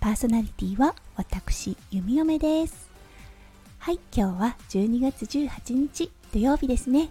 [0.00, 2.88] パーソナリティは私弓嫁です。
[3.78, 7.10] はい今日は12月18日土曜日ですね。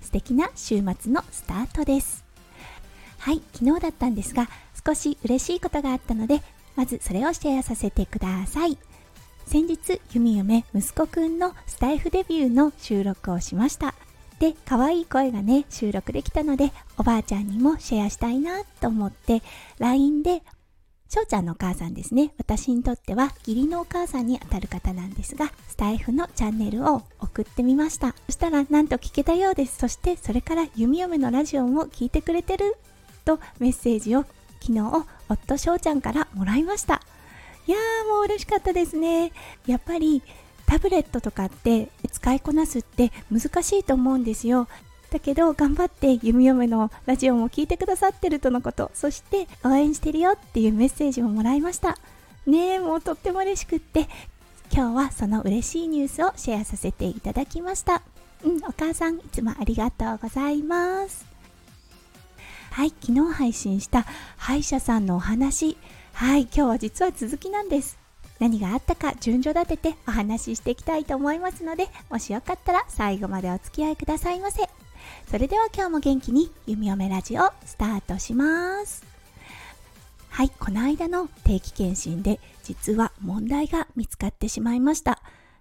[0.00, 2.24] 素敵な週末のスタートです。
[3.18, 4.48] はい昨日だったんですが
[4.86, 6.40] 少し嬉しいことがあったので
[6.76, 8.78] まずそれをシェアさせてください。
[9.46, 13.96] 先日弓嫁息子くんのスタイフデビューの収録をしました。
[14.38, 19.42] で可愛い声がね収録できたのでおばあちゃんにもシェアしたいなと思って
[19.80, 20.44] LINE で
[21.08, 22.32] 翔ちゃんのお母さんですね。
[22.36, 28.14] 私にとっては義理のお母さんにあたる方なんですがスタイフのチャンネルを送ってみました。
[28.26, 29.78] そしたらなんと聞けたようです。
[29.78, 32.76] そしてそれから弓嫁のラジオも聞いてくれてる
[33.24, 34.24] とメッセージを
[34.60, 37.00] 昨日夫翔ちゃんからもらいました。
[37.66, 39.32] いやーもう嬉しかったですね。
[39.66, 40.22] やっぱり
[40.66, 44.68] タブレットとかって使いこなすって難しいと思うんですよ。
[45.10, 48.90] だけど頑張って弓嫁のラジオも聞いてくださってるとのこと。
[48.94, 51.98] そして応援してるよっていうメッセージをもらいました。
[52.46, 54.08] ねえもうとっても嬉しくって
[54.72, 58.02] 今日はその嬉しいニュースをシェアさせていただきました。
[58.44, 61.26] うんお母さんいつもありがとうございます。
[62.70, 64.06] はい昨日配信した
[64.36, 65.76] 歯医者さんのお話。
[66.12, 67.98] はい今日は実は続きなんです。
[68.38, 74.77] 何があったか順序立ててお話ししていきたいと思いますのでもしよかったら最後までお付き合いくださいませ。
[75.30, 79.04] それでは今日も元気に弓嫁ラジオスタートします。
[80.30, 85.20] はいこの間の定期検診で実は問題が見つかってしまいました。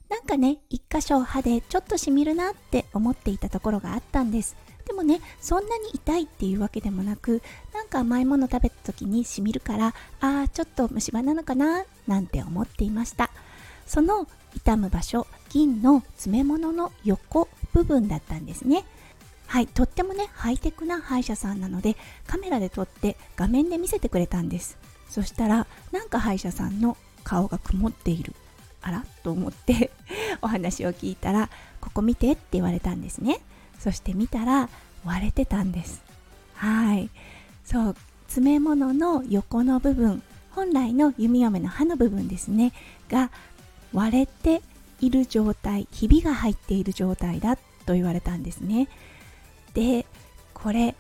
[0.10, 4.56] なんかね一箇所歯でちょっとしみるなって思っていたところがあったんです。
[4.86, 7.42] でもねそんなに痛いっていうわけでもなく
[7.74, 13.30] なんか甘いもの食べた時にしみるからあーちょっと虫歯なのかななんて思っていました。
[13.86, 18.86] その痛む場所銀の詰め物の横部分だったんですね。
[19.48, 21.96] はいとってもねハイテクな歯医者さんなので
[22.28, 24.78] カメラで撮って画面で見せてくれたんです。
[25.10, 28.34] そしたらなんか歯医者さんの顔が曇っている。
[28.82, 29.06] あら？
[29.24, 29.92] と思って
[30.42, 31.50] お話を聞いたら
[31.82, 33.40] ここ見てって言われたんですね。
[33.80, 34.70] そして見たら
[35.06, 36.02] 割れてたんです。
[36.56, 37.10] はい。
[37.66, 37.96] そう
[38.28, 40.22] 詰め物の横の部分
[40.52, 42.74] 本来の弓嫁の刃の部分ですね。
[43.10, 43.32] が
[43.94, 44.62] 割れて
[45.00, 48.90] いる状態ひびが入っている状態だと言われたんですね。
[49.74, 50.06] で
[50.54, 50.96] これ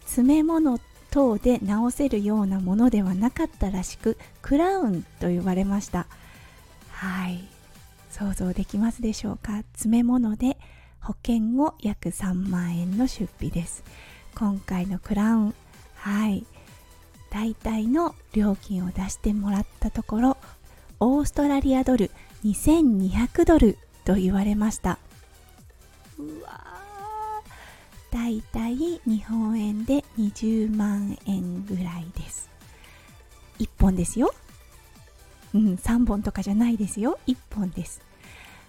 [0.00, 0.80] 詰め物
[1.10, 6.06] 等で直せるようなものではなかったらしくクラウンと言われました。
[6.90, 7.44] はい。
[8.10, 9.58] 想像できますでしょうか？
[9.72, 10.56] 詰め物で
[11.00, 13.82] 保険後約3万円の出費です。
[14.34, 15.54] 今回のクラウン
[15.94, 16.44] はい。
[17.30, 20.36] 大体の料金を出してもらったところ
[20.98, 22.10] オーストラリアドル
[22.44, 24.98] 2200ドルと言われました。
[26.18, 32.50] うわーだいたい日本円で20万円ぐらいです。
[33.58, 34.34] 1本ですよ。
[35.54, 37.18] うん3本とかじゃないですよ。
[37.26, 38.00] 1本です。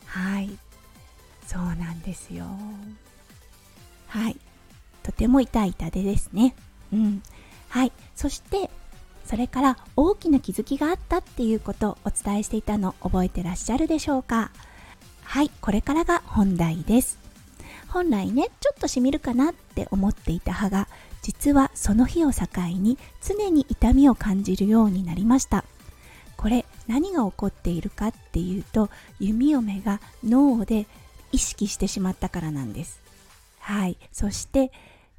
[0.05, 0.49] はい。
[1.45, 2.45] そうなんですよ。
[4.07, 4.37] はい。
[5.03, 6.55] とても痛い痛手ですね。
[6.91, 7.23] うん。
[7.69, 7.91] はい。
[8.15, 8.69] そして
[9.25, 14.51] それから大きな気づきがあったっていうことをお伝えしていたの覚えてらっしゃるでしょうか。
[15.23, 15.49] はい。
[15.61, 17.30] これからが本題です。
[17.91, 20.87] 本来ねちょっとしみるかなって思っていた歯が
[21.21, 22.45] 実はその日を境
[22.79, 25.65] に常に痛みを感じるようになりました。
[26.37, 30.87] これ何が起こっているかっていうと弓嫁が脳で
[31.31, 32.99] 意識してしまったからなんです。
[33.59, 33.97] はい。
[34.11, 34.71] そして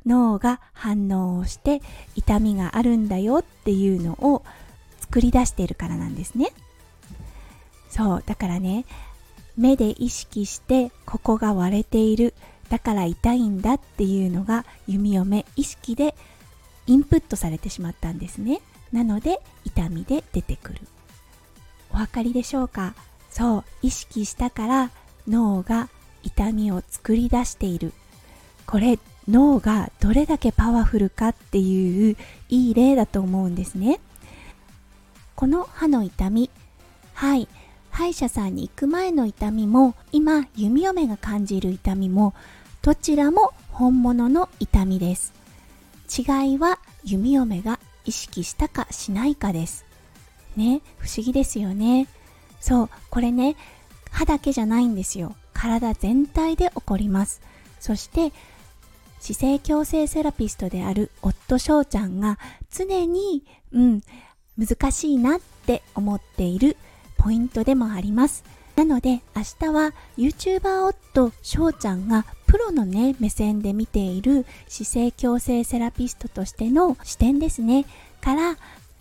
[0.04, 1.80] 脳が反応をして
[2.16, 4.42] 痛みがあるんだよっていうのを
[4.98, 6.52] 作り出しているからなんですね。
[7.88, 8.22] そう。
[8.26, 8.84] だからね
[9.56, 12.34] 目で意識してここが割れている。
[12.72, 16.14] だから痛いんだっていうのが弓嫁意識で
[16.86, 18.62] インプットされてしまったんですね。
[18.92, 20.80] なので痛みで出てくる。
[21.90, 22.94] お分かりでしょうか？
[23.28, 24.90] そう意識したから
[25.28, 25.90] 脳が
[26.22, 27.92] 痛みを作り出している。
[28.64, 28.98] これ
[29.28, 32.16] 脳がどれだけパワフルかっていう
[32.48, 34.00] いい例だと思うんですね。
[35.36, 36.48] この歯の痛み。
[37.12, 37.48] はい。
[37.90, 42.32] 歯医者さんに行く前の痛みも今弓嫁が感じる痛みも
[42.82, 45.32] どちらも本物の痛みです。
[46.18, 49.84] 違いは弓嫁が意識したかしないかです。
[50.56, 52.08] ね不思議ですよね。
[52.60, 53.54] そうこれね
[54.10, 55.36] 歯だけじゃないんですよ。
[55.52, 57.40] 体全体で起こります。
[57.78, 58.32] そして
[59.20, 64.00] 姿勢矯正セラピストである夫翔ちゃんが常にうん
[64.58, 66.76] 難しいなって思っている
[67.16, 68.42] ポイントでもあります。
[68.74, 77.86] なので明日は YouTuber 夫翔ちゃんがプロのね目線で見ている姿勢矯正セラピストとしての視点ですね。
[78.20, 78.58] から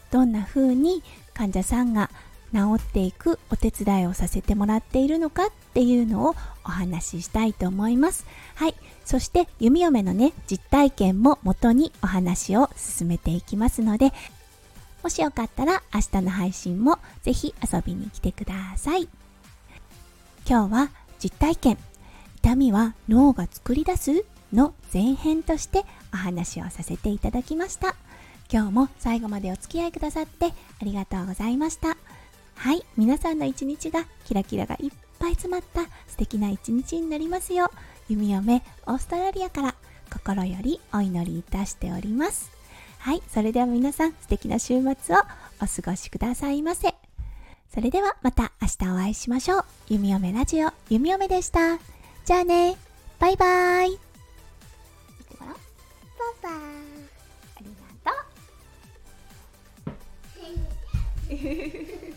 [0.10, 1.04] どんな風に
[1.34, 2.10] 患者さんが
[2.54, 8.26] 治っていくお手伝いをさせてもらっているのかっていうのをお話ししたいと思います。
[8.56, 8.76] はい。
[9.04, 14.14] そして弓嫁のね実体験も元にお話を進めていきますので
[15.04, 19.10] もしよかったら明日の配信もぜひ遊びに来てください。
[20.48, 20.90] 今日は
[21.20, 21.91] 実体験。
[22.44, 24.26] 痛みは脳が作り出す？
[24.52, 27.96] の前編としてお話をさせていただきました。
[28.52, 30.52] 今日も最後までお付き合いくださってあ
[30.82, 31.96] りがとうございました。
[32.56, 37.70] はい皆さんの一日がキラキラがいっぱい詰まった素敵な一日になりますよう
[38.10, 39.76] 弓嫁オーストラリアから
[40.12, 42.50] 心よりお祈りいたしております。
[42.98, 45.20] はいそれでは皆さん素敵な週末を
[45.62, 46.96] お過ごしくださいませ。
[47.72, 49.66] それではまた明日お会いしましょう。
[49.90, 51.91] 弓嫁ラジオ弓嫁でした。
[52.24, 52.78] じゃあね。
[53.20, 53.90] バイバイ。
[53.92, 55.56] 見てごらん。
[55.56, 55.60] バイ
[56.44, 56.54] バイ。
[57.56, 58.18] ありがと
[61.32, 62.08] う